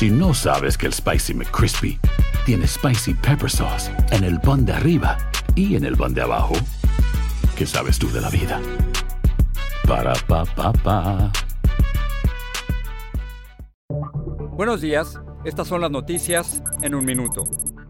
[0.00, 1.98] Si no sabes que el Spicy McCrispy
[2.46, 5.18] tiene Spicy Pepper Sauce en el pan de arriba
[5.54, 6.54] y en el pan de abajo,
[7.54, 8.62] ¿qué sabes tú de la vida?
[9.86, 11.30] Para, pa, pa, pa.
[14.56, 17.44] Buenos días, estas son las noticias en un minuto.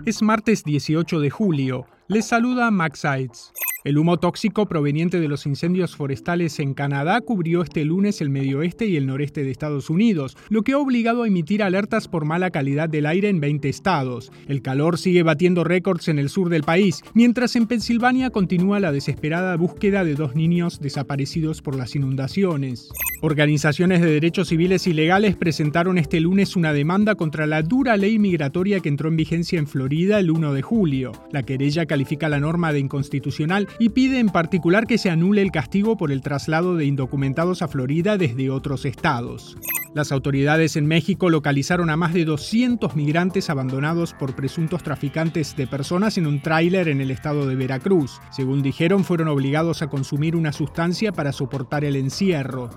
[0.04, 1.86] Es martes 18 de julio.
[2.08, 3.52] Les saluda Max Sides.
[3.82, 8.58] El humo tóxico proveniente de los incendios forestales en Canadá cubrió este lunes el medio
[8.58, 12.26] oeste y el noreste de Estados Unidos, lo que ha obligado a emitir alertas por
[12.26, 14.32] mala calidad del aire en 20 estados.
[14.48, 18.92] El calor sigue batiendo récords en el sur del país, mientras en Pensilvania continúa la
[18.92, 22.90] desesperada búsqueda de dos niños desaparecidos por las inundaciones.
[23.22, 28.18] Organizaciones de derechos civiles y legales presentaron este lunes una demanda contra la dura ley
[28.18, 31.12] migratoria que entró en vigencia en Florida el 1 de julio.
[31.30, 35.52] La querella califica la norma de inconstitucional y pide en particular que se anule el
[35.52, 39.56] castigo por el traslado de indocumentados a Florida desde otros estados.
[39.92, 45.66] Las autoridades en México localizaron a más de 200 migrantes abandonados por presuntos traficantes de
[45.66, 48.20] personas en un tráiler en el estado de Veracruz.
[48.30, 52.70] Según dijeron, fueron obligados a consumir una sustancia para soportar el encierro.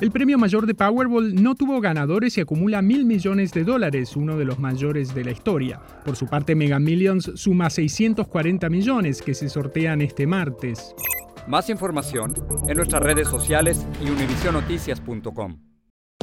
[0.00, 4.38] El premio mayor de Powerball no tuvo ganadores y acumula mil millones de dólares, uno
[4.38, 5.78] de los mayores de la historia.
[6.06, 10.94] Por su parte, Mega Millions suma 640 millones que se sortean este martes.
[11.46, 12.32] Más información
[12.66, 15.69] en nuestras redes sociales y univisionoticias.com.